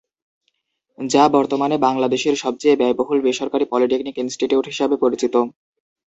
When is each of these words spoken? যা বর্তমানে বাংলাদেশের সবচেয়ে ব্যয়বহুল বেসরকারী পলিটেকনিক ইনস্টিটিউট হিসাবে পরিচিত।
যা 0.97 1.23
বর্তমানে 1.35 1.75
বাংলাদেশের 1.85 2.35
সবচেয়ে 2.43 2.79
ব্যয়বহুল 2.79 3.19
বেসরকারী 3.21 3.65
পলিটেকনিক 3.71 4.15
ইনস্টিটিউট 4.17 4.65
হিসাবে 4.67 4.95
পরিচিত। 5.03 5.35